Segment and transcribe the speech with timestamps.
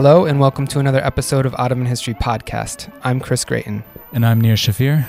[0.00, 2.88] Hello, and welcome to another episode of Ottoman History Podcast.
[3.02, 3.82] I'm Chris Gratien.
[4.12, 5.04] And I'm Nir Shafir.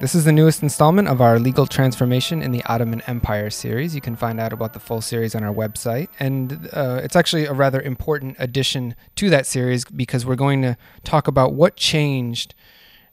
[0.00, 3.94] This is the newest installment of our Legal Transformation in the Ottoman Empire series.
[3.94, 6.08] You can find out about the full series on our website.
[6.18, 10.76] And uh, it's actually a rather important addition to that series because we're going to
[11.04, 12.56] talk about what changed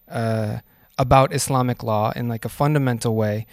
[0.09, 0.61] uh,
[0.97, 3.45] about Islamic law in like a fundamental way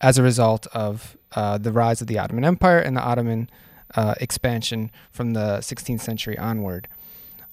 [0.00, 3.50] as a result of uh, the rise of the Ottoman Empire and the Ottoman
[3.94, 6.88] uh, expansion from the 16th century onward.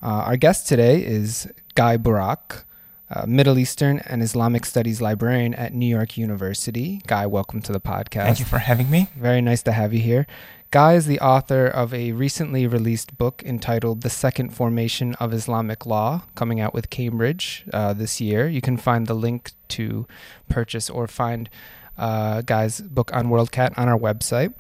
[0.02, 2.64] Uh, our guest today is Guy Burak,
[3.10, 7.02] uh, Middle Eastern and Islamic Studies librarian at New York University.
[7.08, 8.26] Guy, welcome to the podcast.
[8.26, 9.08] Thank you for having me.
[9.16, 10.28] Very nice to have you here.
[10.72, 15.86] Guy is the author of a recently released book entitled The Second Formation of Islamic
[15.86, 18.50] Law, coming out with Cambridge uh, this year.
[18.50, 20.06] You can find the link to
[20.50, 21.50] purchase or find
[21.98, 24.54] uh, Guy's book on WorldCat on our website.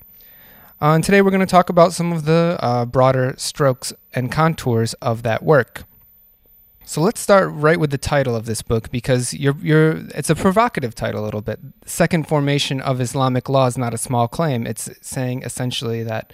[0.81, 4.31] Uh, and today we're going to talk about some of the uh, broader strokes and
[4.31, 5.85] contours of that work.
[6.83, 10.35] So let's start right with the title of this book because you're, you're, it's a
[10.35, 11.59] provocative title a little bit.
[11.85, 14.67] Second formation of Islamic law is not a small claim.
[14.67, 16.33] It's saying essentially that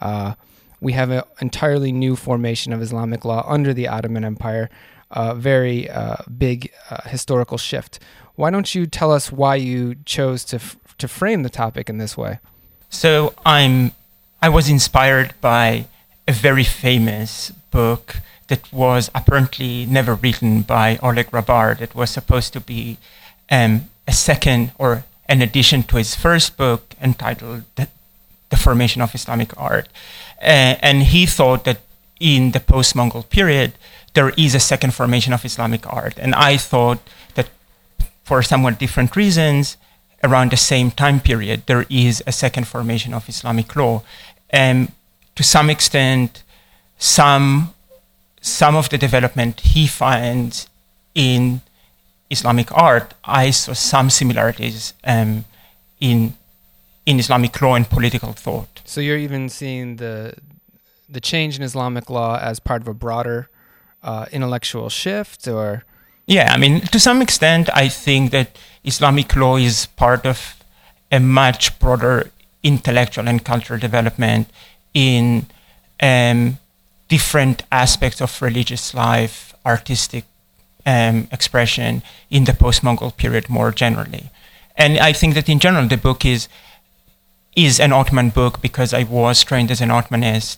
[0.00, 0.34] uh,
[0.80, 4.68] we have an entirely new formation of Islamic law under the Ottoman Empire,
[5.10, 7.98] a very uh, big uh, historical shift.
[8.34, 11.98] Why don't you tell us why you chose to, f- to frame the topic in
[11.98, 12.38] this way?
[12.92, 13.92] So I'm
[14.42, 15.86] I was inspired by
[16.28, 18.16] a very famous book
[18.48, 21.78] that was apparently never written by Oleg Grabar.
[21.78, 22.98] That was supposed to be
[23.50, 27.88] um, a second or an addition to his first book entitled "The,
[28.50, 29.88] the Formation of Islamic Art,"
[30.42, 31.80] uh, and he thought that
[32.20, 33.72] in the post-Mongol period
[34.14, 37.00] there is a second formation of Islamic art, and I thought
[37.34, 37.48] that
[38.22, 39.78] for somewhat different reasons
[40.22, 44.02] around the same time period, there is a second formation of Islamic law.
[44.50, 44.92] And
[45.34, 46.42] to some extent,
[46.98, 47.74] some,
[48.40, 50.68] some of the development he finds
[51.14, 51.60] in
[52.30, 55.44] Islamic art, I saw some similarities um,
[56.00, 56.34] in,
[57.04, 58.80] in Islamic law and political thought.
[58.84, 60.34] So you're even seeing the,
[61.08, 63.48] the change in Islamic law as part of a broader
[64.02, 65.84] uh, intellectual shift or
[66.26, 70.56] yeah, I mean, to some extent, I think that Islamic law is part of
[71.10, 72.30] a much broader
[72.62, 74.48] intellectual and cultural development
[74.94, 75.46] in
[76.00, 76.58] um,
[77.08, 80.24] different aspects of religious life, artistic
[80.86, 84.30] um, expression in the post-Mongol period more generally.
[84.76, 86.48] And I think that in general, the book is
[87.54, 90.56] is an Ottoman book because I was trained as an Ottomanist,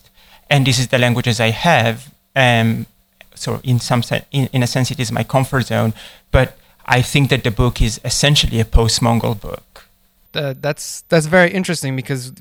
[0.48, 2.14] and this is the languages I have.
[2.36, 2.86] Um,
[3.34, 5.92] so in some se- in, in a sense it is my comfort zone
[6.30, 6.56] but
[6.86, 9.86] i think that the book is essentially a post-mongol book
[10.34, 12.32] uh, that's that's very interesting because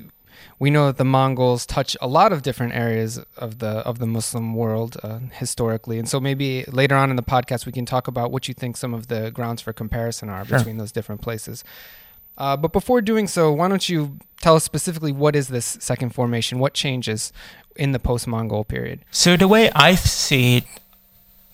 [0.58, 4.06] we know that the Mongols touch a lot of different areas of the of the
[4.06, 8.08] Muslim world uh, historically, and so maybe later on in the podcast we can talk
[8.08, 10.58] about what you think some of the grounds for comparison are sure.
[10.58, 11.64] between those different places.
[12.36, 16.10] Uh, but before doing so, why don't you tell us specifically what is this second
[16.10, 16.58] formation?
[16.58, 17.32] What changes
[17.76, 19.00] in the post-Mongol period?
[19.12, 20.64] So the way I see it,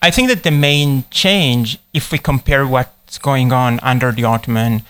[0.01, 4.81] I think that the main change, if we compare what's going on under the Ottoman,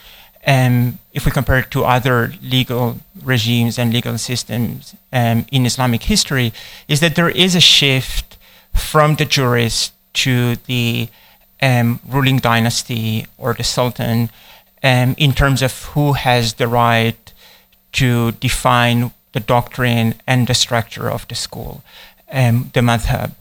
[0.47, 6.03] um, if we compare it to other legal regimes and legal systems um, in Islamic
[6.03, 6.53] history,
[6.87, 8.37] is that there is a shift
[8.73, 11.09] from the jurist to the
[11.61, 14.29] um, ruling dynasty or the sultan
[14.81, 17.33] um, in terms of who has the right
[17.91, 21.83] to define the doctrine and the structure of the school,
[22.31, 23.33] um, the madhab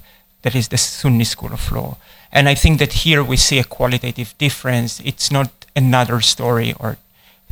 [0.42, 1.96] that is the Sunni school of law.
[2.32, 5.00] And I think that here we see a qualitative difference.
[5.00, 6.96] It's not another story or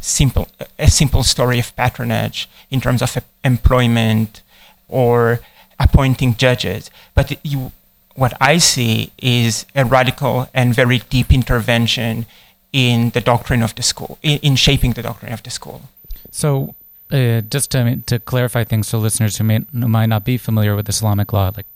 [0.01, 4.43] simple a simple story of patronage in terms of employment
[4.89, 5.41] or
[5.79, 7.73] appointing judges, but you,
[8.15, 12.27] what I see is a radical and very deep intervention
[12.73, 15.83] in the doctrine of the school, in, in shaping the doctrine of the school.
[16.31, 16.75] So,
[17.11, 20.75] uh, just to, to clarify things for listeners who, may, who might not be familiar
[20.77, 21.67] with Islamic law, like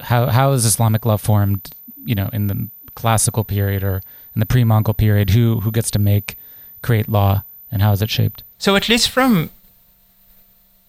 [0.00, 1.70] how how is Islamic law formed?
[2.04, 4.00] You know, in the classical period or
[4.34, 6.36] in the pre-Mongol period, who who gets to make
[6.82, 8.42] create law, and how is it shaped?
[8.58, 9.50] So at least from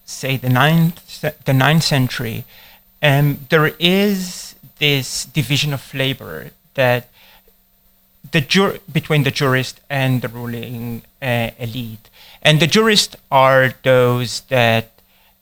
[0.04, 2.44] say the ninth the ninth century,
[3.02, 7.08] um, there is this division of labor that
[8.30, 12.10] the jur- between the jurist and the ruling uh, elite,
[12.42, 14.90] and the jurists are those that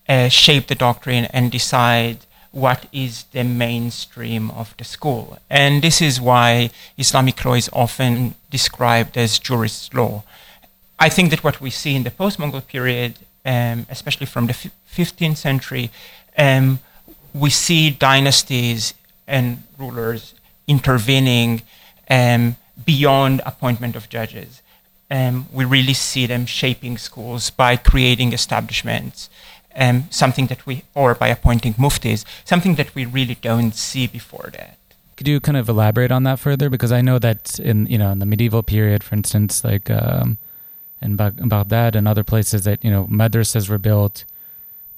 [0.08, 2.25] uh, shape the doctrine and decide
[2.56, 5.38] what is the mainstream of the school.
[5.50, 10.22] And this is why Islamic law is often described as jurist law.
[10.98, 14.54] I think that what we see in the post Mongol period, um, especially from the
[14.54, 15.90] f- 15th century,
[16.38, 16.78] um,
[17.34, 18.94] we see dynasties
[19.26, 20.32] and rulers
[20.66, 21.60] intervening
[22.08, 22.56] um,
[22.86, 24.62] beyond appointment of judges.
[25.10, 29.28] Um, we really see them shaping schools by creating establishments,
[29.76, 34.50] um, something that we, or by appointing muftis, something that we really don't see before
[34.52, 34.78] that.
[35.16, 36.68] Could you kind of elaborate on that further?
[36.68, 40.38] Because I know that in you know in the medieval period, for instance, like um,
[41.00, 44.24] in Baghdad and other places, that you know madrasas were built,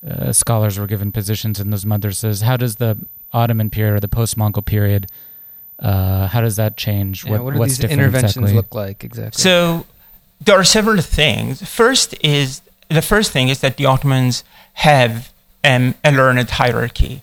[0.09, 2.43] uh, scholars were given positions in those madrasas.
[2.43, 2.99] How does the
[3.33, 5.07] Ottoman period or the post-Mongol period
[5.79, 7.25] uh, how does that change?
[7.25, 8.55] Yeah, what, what do these interventions exactly?
[8.55, 9.41] look like exactly?
[9.41, 9.87] So
[10.41, 11.63] there are several things.
[11.63, 14.45] First is the first thing is that the Ottomans
[14.75, 15.33] have
[15.65, 17.23] um, a learned hierarchy.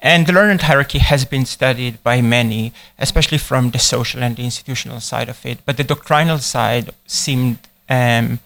[0.00, 4.44] And the learned hierarchy has been studied by many, especially from the social and the
[4.44, 5.58] institutional side of it.
[5.64, 7.58] But the doctrinal side seemed
[7.88, 8.40] um,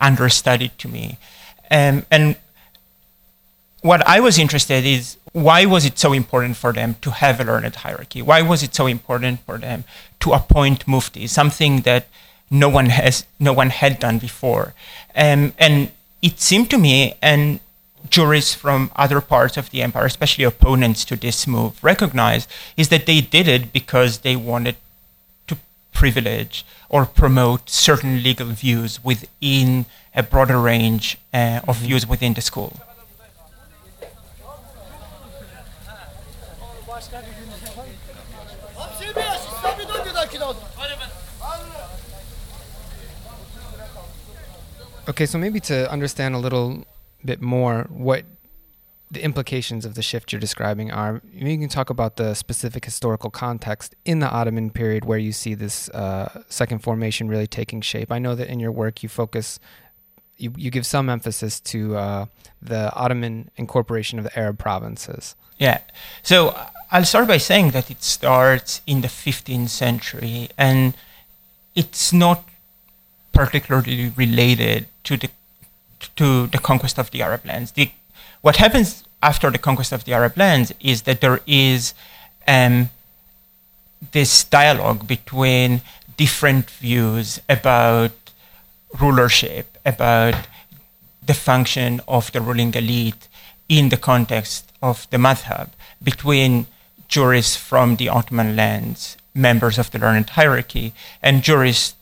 [0.00, 1.18] understudied to me.
[1.70, 2.36] Um, and
[3.82, 7.40] what I was interested in is why was it so important for them to have
[7.40, 8.22] a learned hierarchy?
[8.22, 9.84] Why was it so important for them
[10.20, 12.06] to appoint muftis, something that
[12.50, 14.74] no one has, no one had done before?
[15.14, 15.90] Um, and
[16.22, 17.60] it seemed to me, and
[18.08, 23.06] jurists from other parts of the empire, especially opponents to this move, recognized is that
[23.06, 24.76] they did it because they wanted
[25.48, 25.56] to
[25.92, 31.86] privilege or promote certain legal views within a broader range uh, of mm-hmm.
[31.86, 32.80] views within the school.
[45.08, 46.84] Okay, so maybe to understand a little
[47.24, 48.24] bit more what
[49.10, 53.28] the implications of the shift you're describing are, you can talk about the specific historical
[53.28, 58.12] context in the Ottoman period where you see this uh, second formation really taking shape.
[58.12, 59.58] I know that in your work you focus,
[60.38, 62.26] you, you give some emphasis to uh,
[62.62, 65.34] the Ottoman incorporation of the Arab provinces.
[65.58, 65.80] Yeah.
[66.22, 66.56] So
[66.90, 70.94] I'll start by saying that it starts in the 15th century and
[71.74, 72.48] it's not
[73.32, 75.30] particularly related to the
[76.16, 77.72] to the conquest of the Arab lands.
[77.72, 77.90] The,
[78.40, 81.94] what happens after the conquest of the Arab lands is that there is
[82.48, 82.90] um,
[84.10, 85.80] this dialogue between
[86.16, 88.12] different views about
[89.00, 90.34] rulership, about
[91.24, 93.28] the function of the ruling elite
[93.68, 95.70] in the context of the madhab,
[96.02, 96.66] between
[97.08, 101.94] jurists from the Ottoman lands, members of the learned hierarchy, and jurists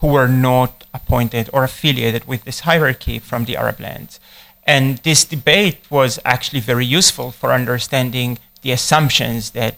[0.00, 4.20] who were not appointed or affiliated with this hierarchy from the Arab lands.
[4.64, 9.76] And this debate was actually very useful for understanding the assumptions that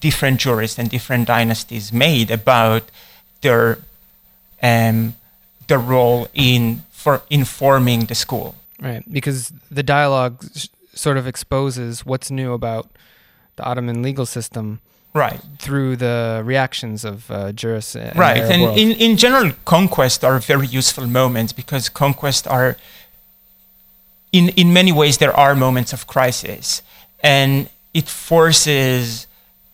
[0.00, 2.90] different jurists and different dynasties made about
[3.40, 3.78] their
[4.62, 5.14] um,
[5.68, 8.54] their role in for informing the school.
[8.80, 10.44] Right, because the dialogue
[10.94, 12.90] sort of exposes what's new about
[13.56, 14.80] the Ottoman legal system
[15.14, 15.40] right.
[15.58, 18.42] through the reactions of uh, jurists and right.
[18.42, 22.76] And in, in general conquest are very useful moments because conquest are
[24.32, 26.82] in in many ways there are moments of crisis.
[27.22, 29.26] And it forces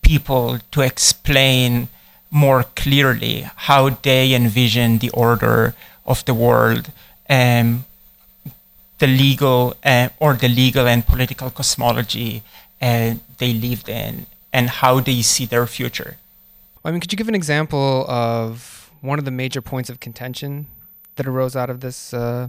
[0.02, 1.88] people to explain
[2.30, 5.74] more clearly how they envision the order
[6.06, 6.92] of the world
[7.26, 7.84] and
[8.98, 12.42] the legal uh, or the legal and political cosmology
[12.80, 16.16] uh, they lived in and how they see their future.
[16.84, 20.66] I mean, could you give an example of one of the major points of contention
[21.16, 22.14] that arose out of this?
[22.14, 22.48] Uh,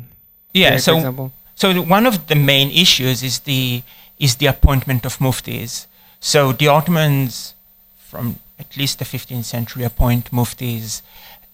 [0.54, 3.84] yeah, so so one of the main issues is the
[4.20, 5.88] is the appointment of muftis.
[6.20, 7.56] So the Ottomans,
[7.98, 11.02] from at least the 15th century, appoint muftis,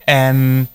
[0.07, 0.67] um,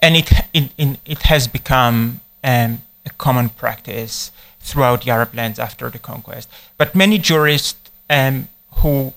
[0.00, 5.58] and it, it it, it has become um, a common practice throughout the Arab lands
[5.58, 6.48] after the conquest.
[6.78, 8.48] But many jurists um,
[8.78, 9.12] who,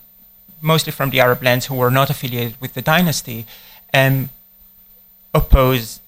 [0.61, 3.45] mostly from the Arab lands, who were not affiliated with the dynasty,
[3.93, 4.29] um,
[5.33, 6.01] opposed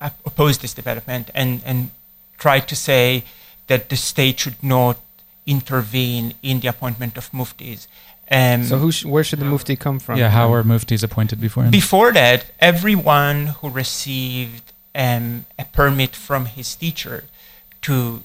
[0.00, 1.90] uh, opposed this development and and
[2.38, 3.24] tried to say
[3.66, 4.98] that the state should not
[5.46, 7.86] intervene in the appointment of muftis.
[8.30, 10.18] Um, so who sh- where should the mufti come from?
[10.18, 11.64] Yeah, how were muftis appointed before?
[11.64, 11.70] Him?
[11.70, 17.24] Before that, everyone who received um, a permit from his teacher
[17.82, 18.22] to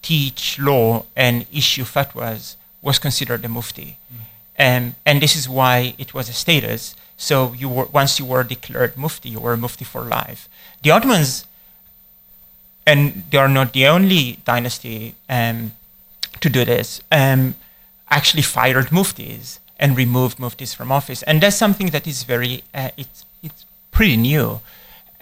[0.00, 3.96] teach law and issue fatwas was considered a mufti.
[4.12, 4.18] Mm.
[4.58, 6.94] Um, and this is why it was a status.
[7.16, 10.48] So you were, once you were declared mufti, you were a mufti for life.
[10.82, 11.46] The Ottomans,
[12.86, 15.72] and they are not the only dynasty um,
[16.40, 17.54] to do this, um,
[18.10, 21.22] actually fired muftis and removed muftis from office.
[21.22, 24.60] And that's something that is very, uh, it's, it's pretty new.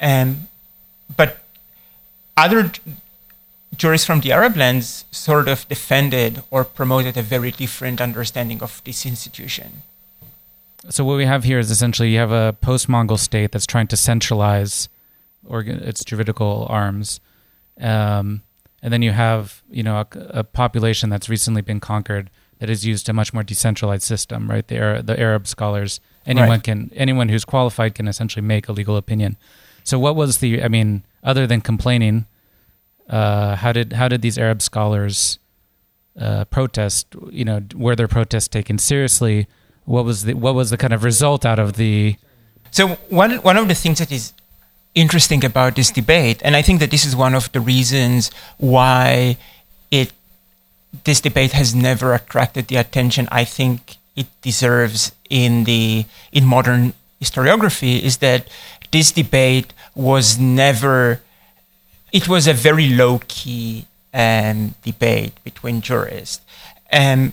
[0.01, 0.49] Um,
[1.15, 1.39] but
[2.37, 2.73] other
[3.77, 8.83] jurists from the Arab lands sort of defended or promoted a very different understanding of
[8.85, 9.83] this institution.
[10.89, 13.97] So what we have here is essentially you have a post-Mongol state that's trying to
[13.97, 14.89] centralize
[15.47, 17.21] organ- its juridical arms,
[17.81, 18.43] um,
[18.83, 20.07] and then you have you know a,
[20.41, 24.51] a, population that's recently been conquered that has used a much more decentralized system.
[24.51, 26.63] Right, the the Arab scholars, anyone right.
[26.63, 29.37] can anyone who's qualified can essentially make a legal opinion.
[29.85, 30.63] So what was the?
[30.63, 32.25] I mean, other than complaining,
[33.11, 35.39] uh, how did how did these Arab scholars
[36.19, 37.09] uh, protest?
[37.31, 39.49] You know, were their protests taken seriously?
[39.85, 42.17] What was the what was the kind of result out of the?
[42.71, 44.33] So one one of the things that is
[44.95, 49.37] interesting about this debate, and I think that this is one of the reasons why
[49.91, 50.13] it
[51.05, 56.95] this debate has never attracted the attention I think it deserves in the in modern
[57.21, 58.49] historiography, is that
[58.93, 61.23] this debate was never
[62.13, 66.45] it was a very low key um, debate between jurists.
[66.93, 67.33] Um,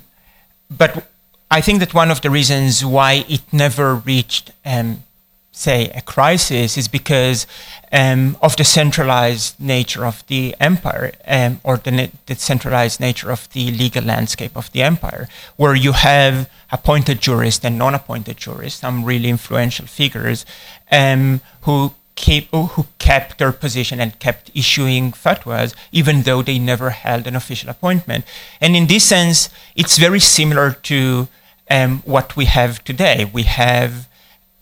[0.69, 1.10] but
[1.50, 5.03] I think that one of the reasons why it never reached, um,
[5.51, 7.48] say, a crisis is because
[7.91, 13.50] um, of the centralized nature of the empire um, or the, the, centralized nature of
[13.53, 18.81] the legal landscape of the empire, where you have appointed jurists and non appointed jurists,
[18.81, 20.46] some really influential figures
[20.91, 27.28] um, who who kept their position and kept issuing fatwas, even though they never held
[27.28, 28.26] an official appointment.
[28.60, 31.28] And in this sense, it's very similar to
[31.70, 33.30] um, what we have today.
[33.32, 34.08] We have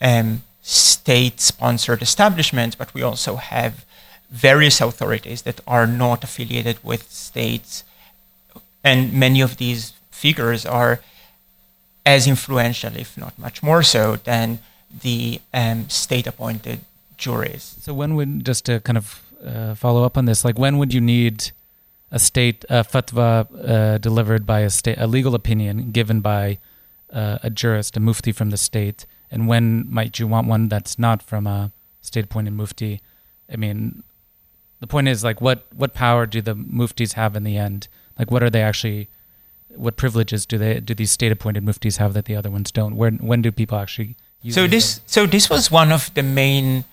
[0.02, 3.86] um, state sponsored establishments, but we also have
[4.30, 7.84] various authorities that are not affiliated with states.
[8.84, 11.00] And many of these figures are
[12.06, 14.60] as influential, if not much more so, than
[15.02, 16.80] the um, state appointed
[17.18, 17.76] juries.
[17.82, 20.94] So when would just to kind of uh, follow up on this, like when would
[20.94, 21.52] you need
[22.12, 26.60] a state a fatwa uh, delivered by a state, a legal opinion given by
[27.12, 30.98] uh, a jurist, a mufti from the state, and when might you want one that's
[31.00, 33.02] not from a state-appointed mufti?
[33.52, 34.04] I mean,
[34.80, 37.88] the point is like, what what power do the muftis have in the end?
[38.18, 39.10] Like, what are they actually?
[39.70, 42.96] What privileges do they do these state-appointed muftis have that the other ones don't?
[42.96, 44.16] When when do people actually?
[44.42, 45.04] Use So this them?
[45.08, 46.86] so this was one of the main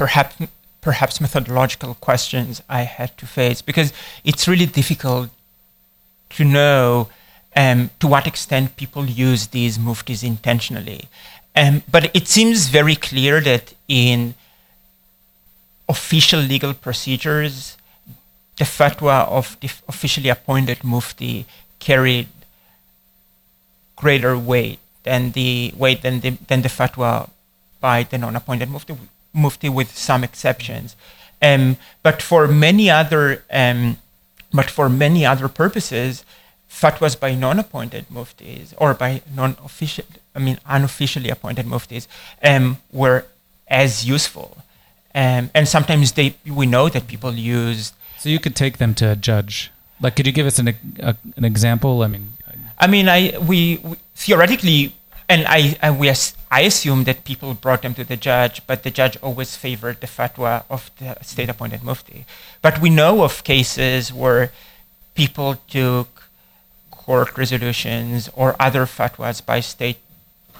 [0.00, 0.36] perhaps
[0.80, 3.92] perhaps methodological questions I had to face because
[4.24, 5.28] it's really difficult
[6.36, 7.10] to know
[7.54, 11.02] um, to what extent people use these muftis intentionally.
[11.54, 14.34] Um, but it seems very clear that in
[15.86, 17.76] official legal procedures,
[18.56, 21.44] the fatwa of the officially appointed mufti
[21.78, 22.28] carried
[23.96, 27.28] greater weight than the weight than the, than the fatwa
[27.80, 28.94] by the non-appointed mufti
[29.32, 30.96] mufti with some exceptions.
[31.42, 33.96] Um, but for many other, um,
[34.52, 36.24] but for many other purposes,
[36.68, 42.06] fatwas by non-appointed muftis or by non-official, I mean unofficially appointed muftis,
[42.42, 43.26] um, were
[43.68, 44.58] as useful.
[45.14, 47.92] Um, and sometimes they, we know that people use.
[48.18, 49.72] So you could take them to a judge.
[50.00, 50.68] Like, could you give us an,
[51.00, 52.02] a, an example?
[52.02, 52.32] I mean,
[52.78, 54.94] I mean, I we, we theoretically
[55.28, 56.12] and I, I, we,
[56.50, 60.08] I assume that people brought them to the judge, but the judge always favored the
[60.08, 62.24] fatwa of the state appointed mufti.
[62.60, 64.50] But we know of cases where
[65.14, 66.24] people took
[66.90, 69.98] court resolutions or other fatwas by state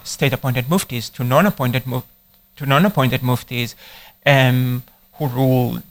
[0.04, 1.84] state appointed muftis to non appointed
[2.56, 3.74] to non appointed muftis
[4.24, 4.82] um,
[5.14, 5.82] who ruled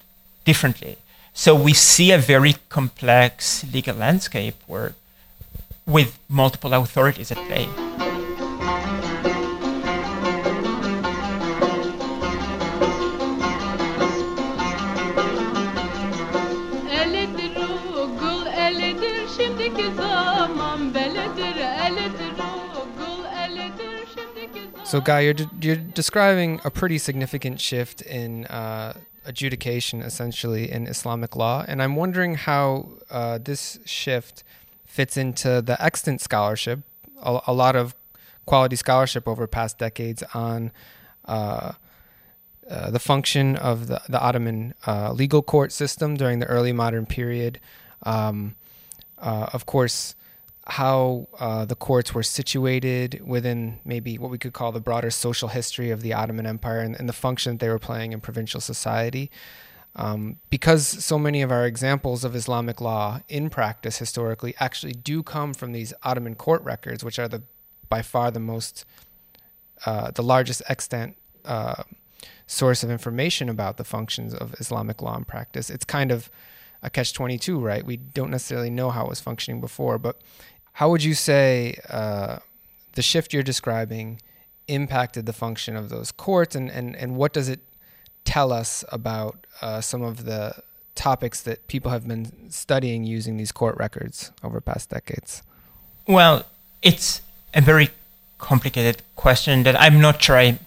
[0.46, 0.98] differently.
[1.34, 4.96] So we see a very complex legal landscape where
[5.86, 8.09] with multiple authorities at play.
[24.90, 28.94] So, Guy, you're, de- you're describing a pretty significant shift in uh,
[29.24, 31.64] adjudication, essentially, in Islamic law.
[31.68, 34.44] And I'm wondering how uh, this shift
[34.88, 36.80] fits into the extant scholarship,
[37.22, 37.94] a, a, lot of
[38.48, 40.72] quality scholarship over past decades on
[41.26, 41.74] uh,
[42.68, 47.06] uh the function of the, the Ottoman uh, legal court system during the early modern
[47.06, 47.60] period.
[48.02, 48.56] Um,
[49.20, 50.16] uh, of course,
[50.70, 55.50] how uh, the courts were situated within maybe what we could call the broader social
[55.50, 58.62] history of the Ottoman Empire and, and the function that they were playing in provincial
[58.62, 59.32] society.
[59.96, 65.24] Um, because so many of our examples of Islamic law in practice historically actually do
[65.24, 67.42] come from these Ottoman court records, which are the
[67.90, 68.86] by far the most,
[69.88, 71.84] uh, the largest extent uh,
[72.46, 75.72] source of information about the functions of Islamic law in practice.
[75.72, 76.30] It's kind of
[76.82, 77.86] a catch 22, right?
[77.86, 80.22] We don't necessarily know how it was functioning before, but
[80.74, 82.40] how would you say uh,
[82.94, 84.22] the shift you're describing
[84.68, 87.60] impacted the function of those courts, and, and, and what does it
[88.24, 90.54] tell us about uh, some of the
[90.96, 95.42] topics that people have been studying using these court records over past decades?
[96.08, 96.46] Well,
[96.82, 97.22] it's
[97.54, 97.90] a very
[98.38, 100.60] complicated question that I'm not sure I,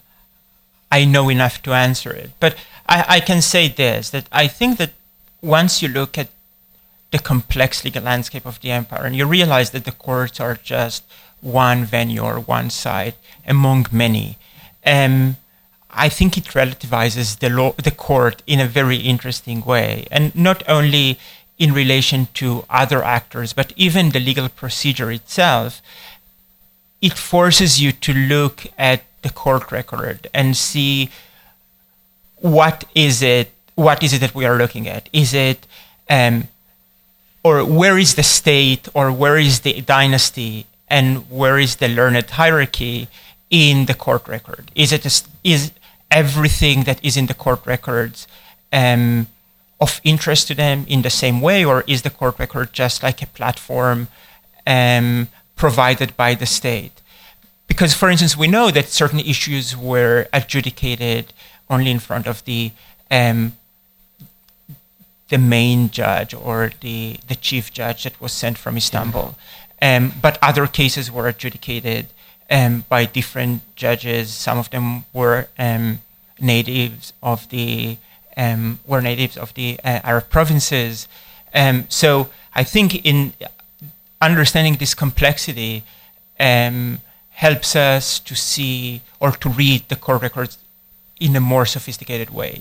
[0.91, 2.31] I know enough to answer it.
[2.39, 2.55] But
[2.87, 4.91] I, I can say this that I think that
[5.41, 6.29] once you look at
[7.13, 11.03] the complex legal landscape of the empire and you realize that the courts are just
[11.41, 13.13] one venue or one side
[13.45, 14.37] among many,
[14.83, 15.37] um,
[15.91, 20.67] I think it relativizes the law, the court in a very interesting way, and not
[20.67, 21.19] only
[21.59, 25.83] in relation to other actors, but even the legal procedure itself.
[26.99, 31.11] It forces you to look at the court record and see
[32.37, 35.65] what is it what is it that we are looking at is it
[36.09, 36.47] um,
[37.43, 42.29] or where is the state or where is the dynasty and where is the learned
[42.29, 43.07] hierarchy
[43.49, 44.71] in the court record?
[44.75, 45.11] Is it a,
[45.43, 45.71] is
[46.09, 48.27] everything that is in the court records
[48.71, 49.27] um,
[49.81, 53.21] of interest to them in the same way or is the court record just like
[53.21, 54.07] a platform
[54.65, 57.01] um, provided by the state?
[57.67, 61.33] Because for instance we know that certain issues were adjudicated
[61.69, 62.71] only in front of the
[63.11, 63.53] um,
[65.33, 69.35] the main judge or the the chief judge that was sent from Istanbul.
[69.81, 72.05] Um, but other cases were adjudicated
[72.51, 74.25] um, by different judges.
[74.31, 75.85] Some of them were um,
[76.39, 77.97] natives of the
[78.37, 81.07] um, were natives of the uh, Arab provinces.
[81.61, 83.33] Um, so I think in
[84.21, 85.81] understanding this complexity
[86.39, 90.59] um, helps us to see or to read the court records
[91.19, 92.53] in a more sophisticated way.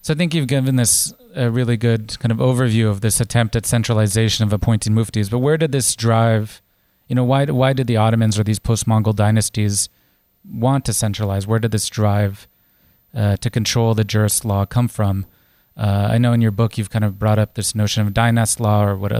[0.00, 3.56] So I think you've given this a really good kind of overview of this attempt
[3.56, 5.30] at centralization of appointing muftis.
[5.30, 6.62] But where did this drive?
[7.08, 9.88] You know, why why did the Ottomans or these post-Mongol dynasties
[10.50, 11.46] want to centralize?
[11.46, 12.46] Where did this drive
[13.14, 15.26] uh, to control the jurist law come from?
[15.76, 18.60] Uh, I know in your book you've kind of brought up this notion of dynast
[18.60, 19.12] law, or what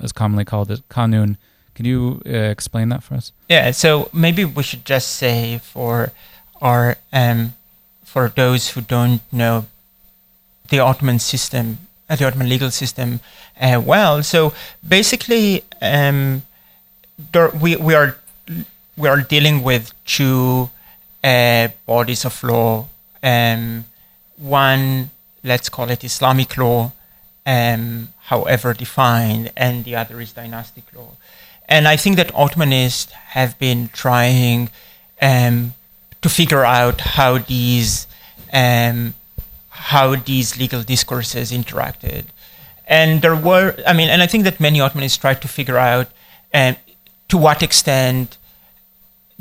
[0.00, 1.36] is commonly called the kanun.
[1.74, 3.32] Can you uh, explain that for us?
[3.48, 3.72] Yeah.
[3.72, 6.12] So maybe we should just say for
[6.60, 7.54] our um,
[8.04, 9.66] for those who don't know
[10.68, 13.20] the Ottoman system, uh, the Ottoman legal system
[13.60, 14.22] uh, well.
[14.22, 14.52] So
[14.86, 16.42] basically, um,
[17.32, 18.16] there, we, we are
[18.96, 20.70] we are dealing with two
[21.22, 22.86] uh, bodies of law.
[23.22, 23.86] Um,
[24.36, 25.10] one,
[25.42, 26.92] let's call it Islamic law,
[27.46, 31.10] um, however defined, and the other is dynastic law.
[31.68, 34.70] And I think that Ottomanists have been trying
[35.20, 35.74] um,
[36.20, 38.06] to figure out how these
[38.52, 39.14] um,
[39.74, 42.26] how these legal discourses interacted.
[42.86, 46.08] And there were, I mean, and I think that many Ottomanists tried to figure out
[46.52, 46.76] um,
[47.28, 48.38] to what extent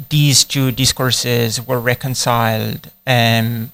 [0.10, 3.72] these two discourses were reconciled, um,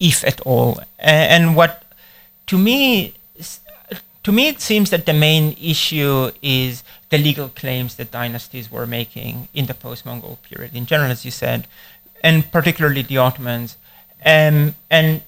[0.00, 0.80] if at all.
[0.98, 1.84] And what,
[2.46, 3.14] to me,
[4.22, 8.86] to me, it seems that the main issue is the legal claims that dynasties were
[8.86, 11.66] making in the post-Mongol period, in general, as you said,
[12.22, 13.76] and particularly the Ottomans.
[14.24, 15.20] Um, and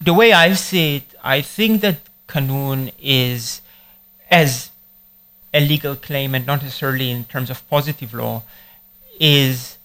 [0.00, 3.60] the way I see it, I think that Kanun is,
[4.30, 4.70] as
[5.52, 8.42] a legal claim and not necessarily in terms of positive law,
[9.18, 9.76] is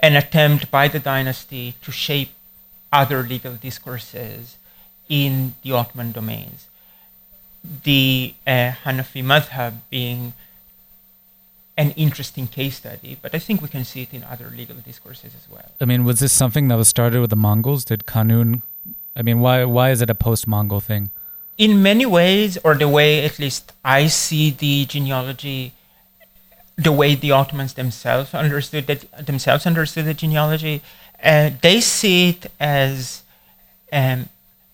[0.00, 2.30] an attempt by the dynasty to shape
[2.92, 4.56] other legal discourses
[5.08, 6.66] in the Ottoman domains.
[7.62, 10.34] The uh, Hanafi madhab being
[11.76, 15.34] an interesting case study, but I think we can see it in other legal discourses
[15.34, 15.72] as well.
[15.80, 17.84] I mean, was this something that was started with the Mongols?
[17.84, 18.62] Did Kanun?
[19.16, 21.10] I mean, why why is it a post-Mongol thing?
[21.56, 25.72] In many ways, or the way at least I see the genealogy,
[26.76, 30.82] the way the Ottomans themselves understood that themselves understood the genealogy,
[31.22, 33.22] uh, they see it as
[33.92, 34.28] um,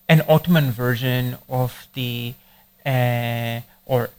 [0.09, 2.33] an Ottoman version of the
[2.83, 4.09] uh, or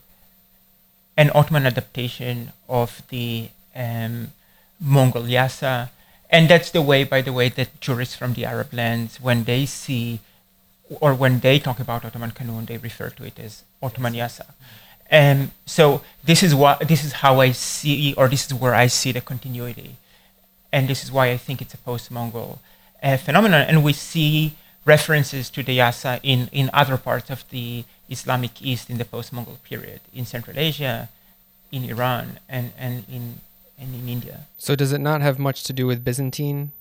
[1.17, 4.31] an Ottoman adaptation of the um,
[4.79, 5.89] Mongol Yasa.
[6.33, 9.67] And that's the way, by the way, that jurists from the Arab lands, when they
[9.67, 10.19] see
[10.99, 14.47] or when they talk about Ottoman Kanun, they refer to it as Ottoman Yasa.
[15.09, 18.87] And so this is what this is how I see, or this is where I
[18.87, 19.91] see the continuity,
[20.71, 22.59] and this is why I think it's a post-Mongol
[23.03, 23.61] uh, phenomenon.
[23.69, 24.53] And we see
[24.85, 29.59] references to the Yasa in in other parts of the Islamic East in the post-Mongol
[29.63, 31.09] period, in Central Asia,
[31.71, 33.41] in Iran, and, and, in,
[33.77, 34.47] and in India.
[34.57, 36.71] So does it not have much to do with Byzantine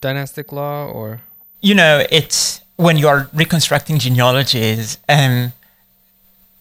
[0.00, 1.20] dynastic law or?
[1.60, 5.52] You know, it's when you are reconstructing genealogies, um,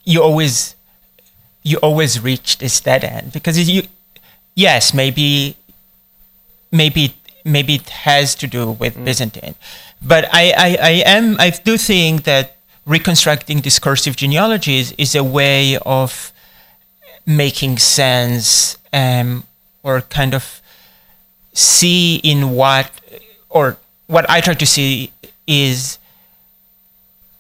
[0.04, 0.76] you always
[1.64, 3.84] you always reach this dead end because you
[4.56, 5.58] yes maybe
[6.72, 9.06] maybe maybe it has to do with mm.
[9.06, 9.56] Byzantine,
[10.02, 15.78] but I, I I am I do think that reconstructing discursive genealogies is a way
[15.80, 16.32] of
[17.26, 19.44] making sense um,
[19.88, 20.62] or kind of
[21.54, 22.92] see in what
[23.50, 25.12] or what I try to see
[25.48, 25.98] is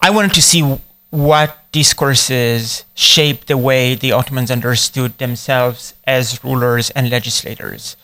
[0.02, 0.62] I wanted to see
[1.10, 7.98] what discourses shaped the way the Ottomans understood themselves as rulers and legislators.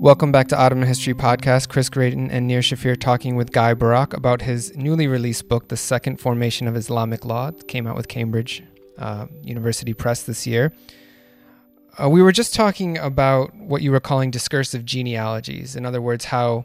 [0.00, 1.68] Welcome back to Ottoman History Podcast.
[1.68, 5.76] Chris Gratien and Nir Shafir talking with Guy Burak about his newly released book, The
[5.76, 7.48] Second Formation of Islamic Law.
[7.48, 8.62] It came out with Cambridge
[8.96, 10.72] uh, University Press this year.
[12.02, 15.76] Uh, we were just talking about what you were calling discursive genealogies.
[15.76, 16.64] In other words, how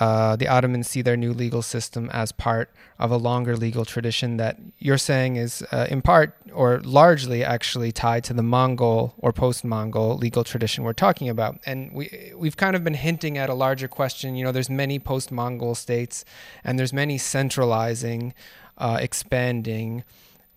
[0.00, 4.38] uh, the Ottomans see their new legal system as part of a longer legal tradition
[4.38, 9.32] that you're saying is, uh, in part or largely, actually tied to the Mongol or
[9.32, 11.58] post-Mongol legal tradition we're talking about.
[11.66, 14.34] And we we've kind of been hinting at a larger question.
[14.34, 16.24] You know, there's many post-Mongol states,
[16.64, 18.32] and there's many centralizing,
[18.78, 20.04] uh, expanding,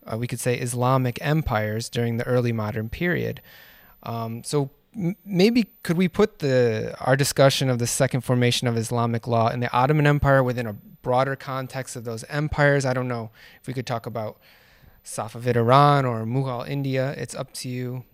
[0.06, 3.42] uh, we could say Islamic empires during the early modern period.
[4.02, 4.70] Um, so
[5.24, 9.60] maybe could we put the our discussion of the second formation of Islamic law in
[9.60, 12.84] the Ottoman Empire within a broader context of those empires?
[12.86, 13.30] I don't know
[13.60, 14.38] if we could talk about
[15.04, 17.14] Safavid Iran or Mughal India.
[17.16, 18.04] It's up to you.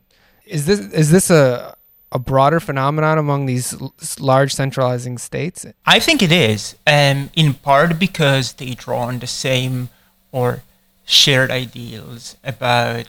[0.44, 1.76] Is this is this a
[2.10, 3.74] a broader phenomenon among these
[4.20, 5.64] large centralizing states?
[5.86, 9.88] I think it is, um, in part because they draw on the same
[10.30, 10.62] or
[11.04, 13.08] shared ideals about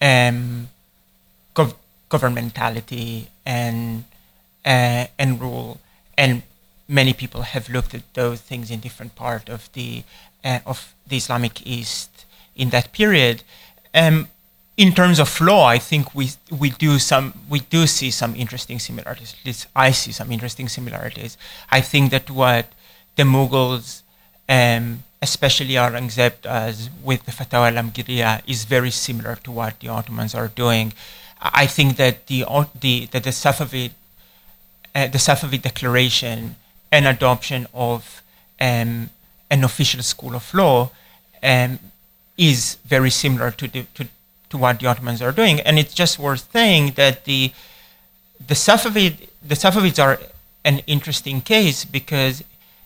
[0.00, 0.68] um,
[2.14, 4.04] governmentality and
[4.64, 5.80] uh, and rule,
[6.16, 6.42] and
[6.88, 9.90] many people have looked at those things in different part of the
[10.44, 12.10] uh, of the Islamic East
[12.56, 13.42] in that period.
[13.94, 14.28] Um,
[14.76, 18.78] in terms of law, I think we we do some we do see some interesting
[18.78, 19.34] similarities.
[19.38, 21.36] At least I see some interesting similarities.
[21.70, 22.66] I think that what
[23.16, 24.02] the Mughals,
[24.48, 30.34] um, especially Aurangzeb does with the Fatawa al is very similar to what the Ottomans
[30.34, 30.92] are doing.
[31.40, 32.44] I think that the
[32.80, 33.90] the that the Safavid
[34.94, 36.56] uh, the Safavid declaration
[36.90, 38.22] and adoption of
[38.60, 39.10] um,
[39.50, 40.90] an official school of law
[41.42, 41.78] um,
[42.38, 44.06] is very similar to the to,
[44.50, 47.52] to what the Ottomans are doing, and it's just worth saying that the
[48.46, 50.18] the Safavid the Safavids are
[50.64, 52.42] an interesting case because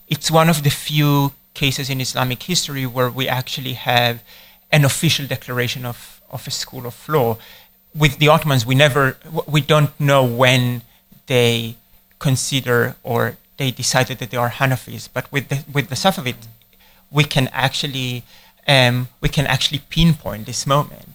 [0.09, 4.23] it's one of the few cases in Islamic history where we actually have
[4.73, 7.37] an official declaration of, of a school of law
[7.99, 10.83] with the Ottomans, we never, we don't know when
[11.27, 11.77] they
[12.19, 15.09] consider or they decided that they are Hanafis.
[15.13, 16.37] But with the with the Safavid,
[17.11, 18.23] we can actually
[18.67, 21.15] um, we can actually pinpoint this moment.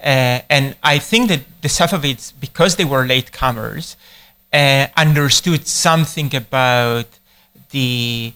[0.00, 3.96] Uh, and I think that the Safavids, because they were latecomers,
[4.52, 7.06] uh, understood something about
[7.70, 8.32] the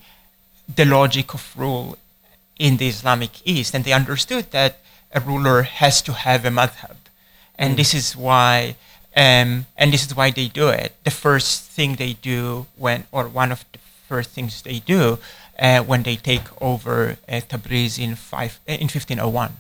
[0.75, 1.99] the logic of rule
[2.59, 4.79] in the Islamic East, and they understood that
[5.15, 6.97] a ruler has to have a madhab
[7.63, 7.77] and mm.
[7.77, 8.77] this is why
[9.15, 10.93] um, and this is why they do it.
[11.05, 15.19] The first thing they do when, or one of the first things they do
[15.59, 19.57] uh, when they take over uh, Tabriz in five uh, in 1501.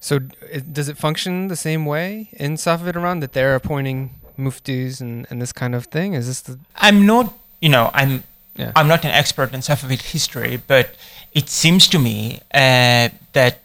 [0.00, 5.26] So, does it function the same way in Safavid Iran that they're appointing muftis and,
[5.28, 6.14] and this kind of thing?
[6.14, 6.58] Is this the?
[6.76, 8.22] I'm not, you know, I'm
[8.54, 8.70] yeah.
[8.76, 10.94] I'm not an expert in Safavid history, but
[11.32, 13.58] it seems to me uh, that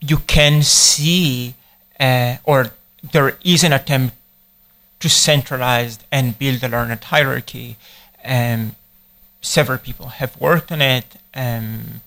[0.00, 1.54] you can see
[2.02, 2.72] uh, or
[3.12, 4.14] there is an attempt
[4.98, 7.76] to centralize and build a learned hierarchy.
[8.24, 8.74] Um,
[9.40, 11.06] several people have worked on it.
[11.34, 12.00] Um,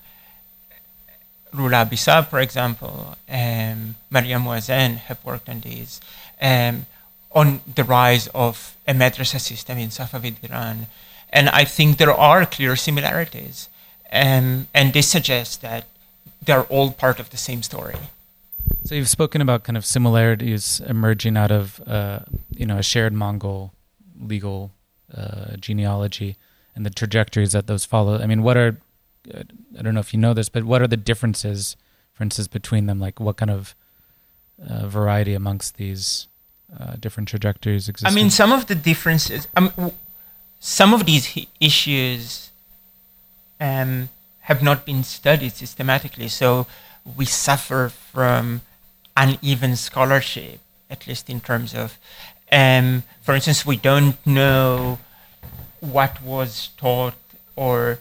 [1.54, 6.00] Rula Abisaab, for example, um, Maryam Moazzen have worked on these,
[6.40, 6.86] um,
[7.32, 10.86] on the rise of a madrasa system in Safavid Iran.
[11.30, 13.68] And I think there are clear similarities.
[14.12, 15.84] Um, and this suggests that
[16.42, 17.96] they're all part of the same story.
[18.86, 22.20] So you've spoken about kind of similarities emerging out of uh,
[22.50, 23.72] you know a shared Mongol
[24.20, 24.70] legal
[25.12, 26.36] uh, genealogy
[26.76, 28.20] and the trajectories that those follow.
[28.20, 28.78] I mean, what are
[29.34, 31.76] I don't know if you know this, but what are the differences,
[32.12, 33.00] for instance, between them?
[33.00, 33.74] Like, what kind of
[34.64, 36.28] uh, variety amongst these
[36.78, 38.06] uh, different trajectories exist?
[38.10, 39.48] I mean, some of the differences.
[39.56, 39.92] Um,
[40.60, 42.52] some of these issues
[43.60, 44.10] um,
[44.42, 46.28] have not been studied systematically.
[46.28, 46.68] So
[47.16, 48.60] we suffer from
[49.16, 51.98] uneven scholarship, at least in terms of
[52.52, 54.98] Um, for instance, we don't know
[55.80, 57.18] what was taught
[57.56, 57.98] or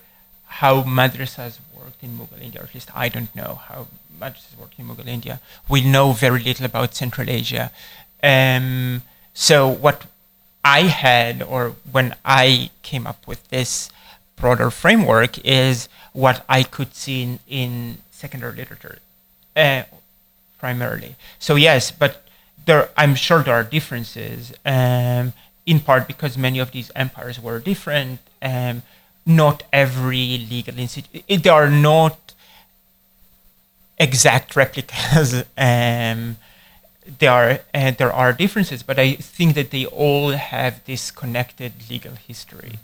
[0.62, 3.88] how madrasas worked in Mughal India, or at least I don't know how
[4.22, 5.40] madrasas worked in Mughal India.
[5.68, 7.72] We know very little about Central Asia.
[8.22, 9.02] Um,
[9.34, 10.06] so what
[10.64, 13.90] I had, or when I came up with this
[14.36, 19.00] broader framework, is what I could see in, in secondary literature,
[19.56, 19.84] uh,
[20.66, 21.14] primarily.
[21.38, 22.14] So yes, but
[22.66, 24.42] there, I'm sure there are differences.
[24.78, 25.26] Um,
[25.66, 28.20] in part because many of these empires were different.
[28.42, 28.84] Um,
[29.26, 30.26] not every
[30.56, 32.18] legal institute, they are not
[34.08, 35.30] exact replicas.
[35.58, 36.38] um,
[37.20, 41.72] there are uh, there are differences, but I think that they all have this connected
[41.90, 42.76] legal history,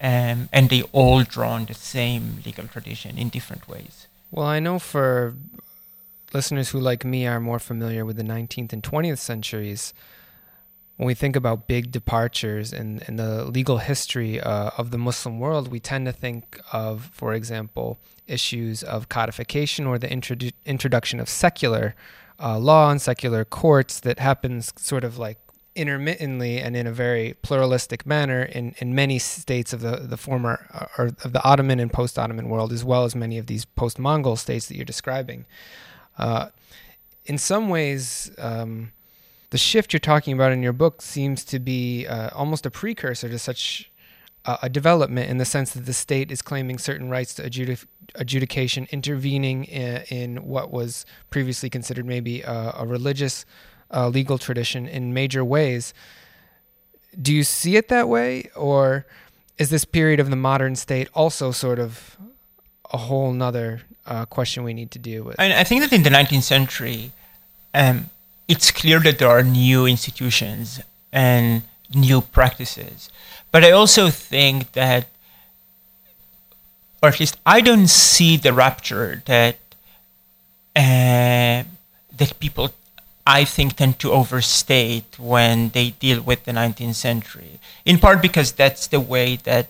[0.00, 4.06] um, and they all draw on the same legal tradition in different ways.
[4.30, 5.34] Well, I know for
[6.36, 9.94] listeners who, like me, are more familiar with the 19th and 20th centuries,
[10.96, 15.38] when we think about big departures in, in the legal history uh, of the Muslim
[15.38, 21.20] world, we tend to think of, for example, issues of codification or the introdu- introduction
[21.20, 21.94] of secular
[22.38, 25.38] uh, law and secular courts that happens sort of like
[25.74, 30.90] intermittently and in a very pluralistic manner in, in many states of the, the former
[30.98, 33.98] or of the Ottoman and post Ottoman world, as well as many of these post
[33.98, 35.44] Mongol states that you're describing.
[36.16, 36.48] Uh,
[37.24, 38.92] in some ways, um,
[39.50, 43.28] the shift you're talking about in your book seems to be uh, almost a precursor
[43.28, 43.90] to such
[44.62, 48.86] a development in the sense that the state is claiming certain rights to adjudic- adjudication,
[48.92, 53.44] intervening in, in, what was previously considered maybe a, a religious
[53.92, 55.92] uh, legal tradition in major ways.
[57.20, 59.06] Do you see it that way, or
[59.58, 62.16] is this period of the modern state also sort of
[62.92, 65.36] a whole nother uh, question we need to deal with?
[65.38, 67.12] I, I think that in the 19th century,
[67.74, 68.10] um,
[68.48, 70.80] it's clear that there are new institutions
[71.12, 71.62] and
[71.94, 73.10] new practices.
[73.50, 75.08] But I also think that,
[77.02, 79.56] or at least I don't see the rapture that
[80.74, 81.64] uh,
[82.16, 82.70] that people,
[83.26, 87.60] I think, tend to overstate when they deal with the 19th century.
[87.84, 89.68] In part because that's the way that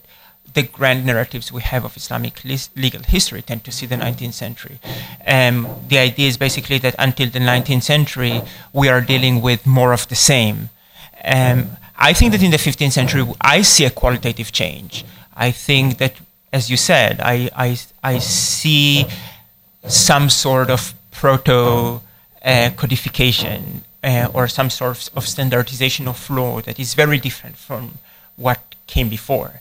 [0.55, 4.79] the grand narratives we have of Islamic legal history tend to see the 19th century.
[5.27, 9.93] Um, the idea is basically that until the 19th century, we are dealing with more
[9.93, 10.71] of the same.
[11.25, 15.05] Um, I think that in the 15th century, I see a qualitative change.
[15.35, 16.15] I think that,
[16.53, 19.07] as you said, I, I, I see
[19.87, 22.01] some sort of proto
[22.45, 27.99] uh, codification uh, or some sort of standardization of law that is very different from
[28.37, 29.61] what came before.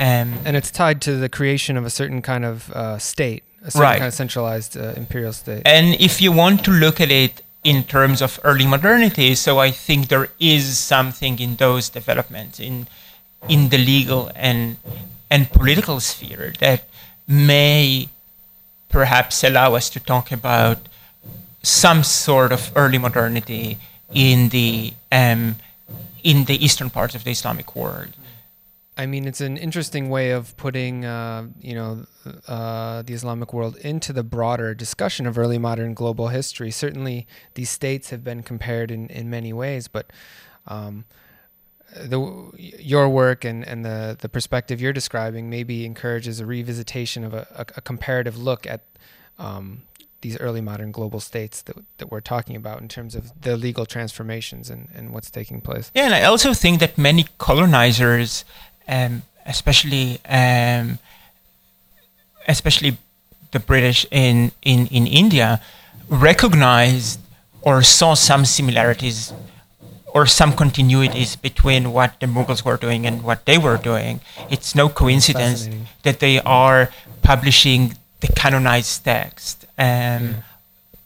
[0.00, 3.70] Um, and it's tied to the creation of a certain kind of uh, state, a
[3.70, 3.98] certain right.
[3.98, 5.60] kind of centralized uh, imperial state.
[5.66, 9.70] And if you want to look at it in terms of early modernity, so I
[9.70, 12.88] think there is something in those developments in
[13.46, 14.78] in the legal and
[15.30, 16.84] and political sphere that
[17.28, 18.08] may
[18.88, 20.78] perhaps allow us to talk about
[21.62, 23.76] some sort of early modernity
[24.14, 25.56] in the um,
[26.24, 28.14] in the eastern parts of the Islamic world.
[28.96, 32.06] I mean, it's an interesting way of putting, uh, you know,
[32.46, 36.70] uh, the Islamic world into the broader discussion of early modern global history.
[36.70, 40.12] Certainly, these states have been compared in, in many ways, but
[40.66, 41.04] um,
[41.96, 47.32] the your work and, and the, the perspective you're describing maybe encourages a revisitation of
[47.32, 48.82] a, a, a comparative look at
[49.38, 49.82] um,
[50.20, 53.86] these early modern global states that, that we're talking about in terms of the legal
[53.86, 55.90] transformations and, and what's taking place.
[55.94, 58.44] Yeah, and I also think that many colonizers
[58.90, 60.98] um, especially um,
[62.50, 62.98] especially
[63.52, 65.60] the British in, in, in India,
[66.08, 67.20] recognized
[67.62, 69.32] or saw some similarities
[70.12, 74.20] or some continuities between what the Mughals were doing and what they were doing.
[74.50, 75.68] It's no coincidence
[76.02, 76.90] that they are
[77.22, 80.36] publishing the canonized text um,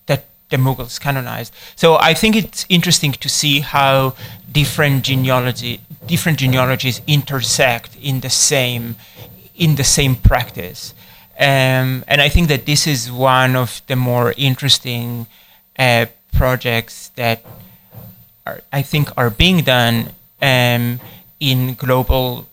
[0.07, 1.53] that the Mughals canonized.
[1.77, 4.15] So I think it's interesting to see how
[4.55, 8.97] different genealogy different genealogies intersect in the same
[9.55, 10.95] in the same practice.
[11.39, 15.27] Um, and I think that this is one of the more interesting
[15.79, 17.45] uh, projects that
[18.47, 21.01] are, I think are being done um,
[21.41, 22.47] in global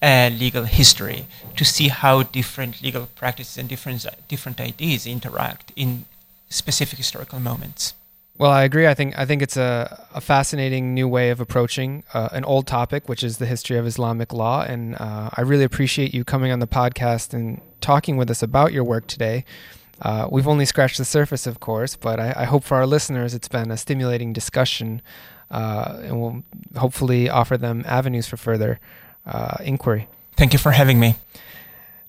[0.00, 6.04] uh, legal history to see how different legal practices and different different ideas interact in
[6.48, 7.94] specific historical moments.
[8.38, 8.86] Well, I agree.
[8.86, 12.68] I think I think it's a, a fascinating new way of approaching uh, an old
[12.68, 14.62] topic, which is the history of Islamic law.
[14.62, 18.72] And uh, I really appreciate you coming on the podcast and talking with us about
[18.72, 19.44] your work today.
[20.00, 23.34] Uh, we've only scratched the surface, of course, but I, I, hope for our listeners
[23.34, 25.02] it's been a stimulating discussion
[25.50, 26.44] uh, and we'll
[26.76, 28.78] hopefully offer them avenues for further
[29.26, 30.06] uh, inquiry.
[30.36, 31.16] Thank you for having me.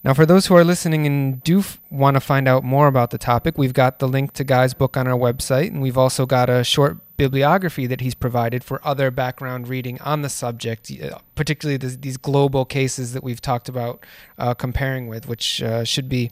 [0.02, 3.10] Now, for those who are listening and do f- want to find out more about
[3.10, 6.26] the topic, we've got the link to Guy's book on our website, and we've also
[6.26, 11.18] got a short bibliography that he's provided for other background reading on the subject, uh,
[11.36, 14.06] particularly this, these global cases that we've talked about
[14.38, 16.32] uh, comparing with, which uh, should be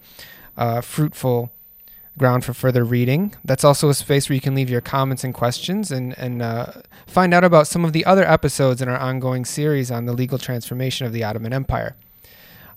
[0.55, 1.51] uh, fruitful
[2.17, 3.35] ground for further reading.
[3.43, 6.71] That's also a space where you can leave your comments and questions and, and uh,
[7.05, 10.37] find out about some of the other episodes in our ongoing series on the legal
[10.37, 11.97] transformation of the Ottoman Empire.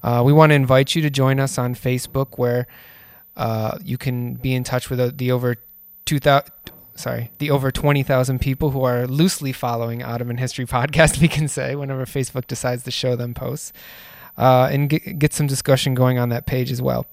[0.03, 2.67] Uh, we want to invite you to join us on Facebook, where
[3.37, 5.57] uh, you can be in touch with the over
[6.05, 6.53] two thousand.
[6.97, 11.75] Sorry, the over 20,000 people who are loosely following Ottoman History Podcast, we can say,
[11.75, 13.73] whenever Facebook decides to show them posts,
[14.37, 17.07] uh, and get, get some discussion going on that page as well.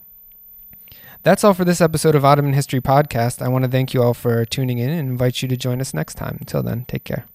[1.23, 3.41] That's all for this episode of Ottoman History Podcast.
[3.41, 5.93] I want to thank you all for tuning in and invite you to join us
[5.93, 6.38] next time.
[6.41, 7.26] Until then, take care.